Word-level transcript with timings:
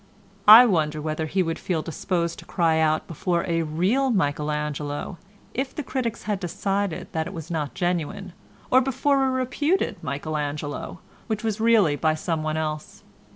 I 0.47 0.65
wonder 0.65 0.99
whether 0.99 1.27
he 1.27 1.43
would 1.43 1.59
feel 1.59 1.83
disposed 1.83 2.39
to 2.39 2.45
cry 2.45 2.79
out 2.79 3.05
before 3.05 3.45
a 3.47 3.61
real 3.61 4.09
Michael 4.09 4.49
Angelo, 4.49 5.19
if 5.53 5.75
the 5.75 5.83
critics 5.83 6.23
had 6.23 6.39
decided 6.39 7.07
that 7.11 7.27
it 7.27 7.33
was 7.33 7.51
not 7.51 7.75
genuine, 7.75 8.33
or 8.71 8.81
before 8.81 9.23
a 9.23 9.29
reputed 9.29 10.01
Michael 10.03 10.37
Angelo 10.37 10.97
which 11.27 11.43
was 11.43 11.61
really 11.61 11.95
by 11.95 12.15
someone 12.15 12.57
else. 12.57 13.03